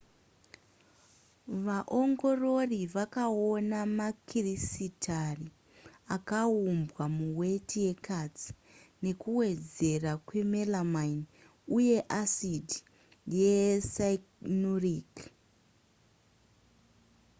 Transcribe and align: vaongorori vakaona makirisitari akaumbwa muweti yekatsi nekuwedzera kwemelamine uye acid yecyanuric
vaongorori 1.65 2.79
vakaona 2.93 3.79
makirisitari 3.97 5.47
akaumbwa 6.15 7.05
muweti 7.17 7.77
yekatsi 7.87 8.49
nekuwedzera 9.03 10.13
kwemelamine 10.27 11.25
uye 11.77 11.97
acid 12.21 12.67
yecyanuric 13.37 15.11